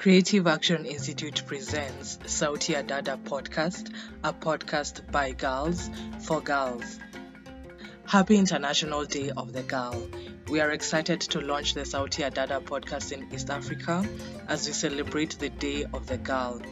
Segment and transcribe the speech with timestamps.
[0.00, 6.98] Creative Action Institute presents Sauti Dada podcast, a podcast by girls for girls.
[8.06, 10.08] Happy International Day of the Girl.
[10.48, 14.08] We are excited to launch the Sauti Dada podcast in East Africa
[14.48, 16.62] as we celebrate the Day of the Girl.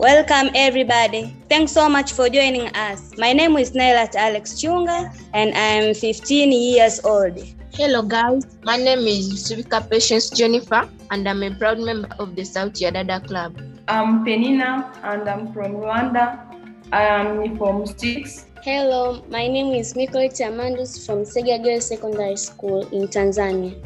[0.00, 1.36] Welcome, everybody.
[1.50, 3.12] Thanks so much for joining us.
[3.18, 7.36] My name is Nailat Alex Chunga, and I am 15 years old.
[7.74, 8.46] Hello, guys.
[8.64, 12.92] My name is Sivika Patience Jennifer, and I'm a proud member of the Sauti ya
[12.96, 13.60] Dada Club.
[13.88, 16.48] I'm Penina, and I'm from Rwanda.
[16.92, 18.46] I am from Form 6.
[18.64, 23.76] Hello, my name is Nicolette Amandus from Sega Girls Secondary School in Tanzania.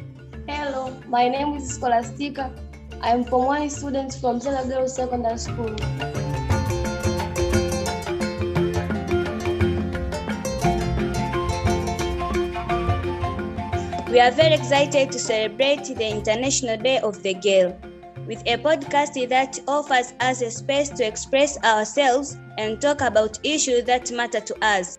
[0.47, 2.55] Hello, my name is Scholastica.
[3.05, 5.77] I am Form 1 student from Sega Girls Secondary School.
[14.11, 17.79] We are very excited to celebrate the International Day of the Girl
[18.27, 23.85] with a podcast that offers us a space to express ourselves and talk about issues
[23.85, 24.99] that matter to us.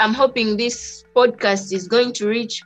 [0.00, 2.60] I'm hoping this podcast is going to reach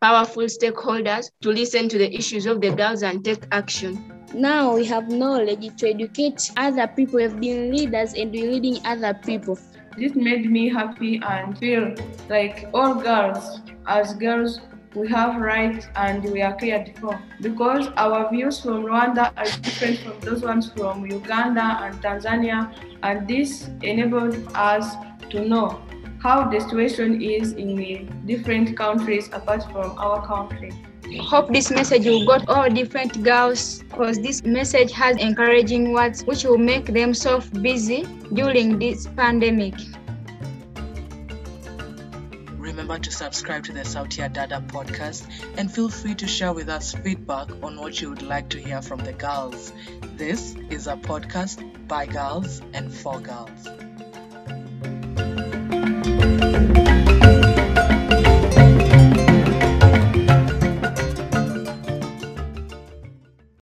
[0.00, 4.12] powerful stakeholders to listen to the issues of the girls and take action.
[4.34, 7.16] Now we have knowledge to educate other people.
[7.16, 9.58] We've been leaders and we're leading other people.
[9.96, 11.94] This made me happy and feel
[12.28, 14.60] like all girls, as girls,
[14.94, 19.98] we have rights and we are cared for because our views from Rwanda are different
[20.00, 24.96] from those ones from Uganda and Tanzania, and this enabled us
[25.30, 25.82] to know
[26.26, 30.72] how the situation is in the different countries apart from our country.
[31.20, 36.24] Hope this message will go to all different girls because this message has encouraging words
[36.24, 39.74] which will make them so busy during this pandemic.
[42.58, 46.68] Remember to subscribe to the Sauti ya Dada podcast and feel free to share with
[46.68, 49.72] us feedback on what you would like to hear from the girls.
[50.16, 53.85] This is a podcast by girls and for girls.